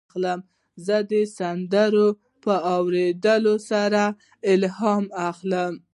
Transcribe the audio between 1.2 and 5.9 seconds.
سندرو په اورېدو سره الهام اخلم.